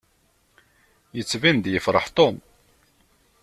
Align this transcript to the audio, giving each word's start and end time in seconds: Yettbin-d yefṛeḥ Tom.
Yettbin-d 1.17 1.65
yefṛeḥ 1.69 2.05
Tom. 2.17 2.35